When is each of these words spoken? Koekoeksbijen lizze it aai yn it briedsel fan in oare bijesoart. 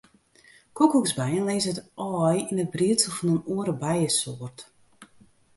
Koekoeksbijen 0.77 1.47
lizze 1.49 1.71
it 1.73 1.79
aai 2.07 2.37
yn 2.51 2.61
it 2.63 2.73
briedsel 2.73 3.13
fan 3.17 3.31
in 3.35 3.43
oare 3.53 3.73
bijesoart. 3.81 4.59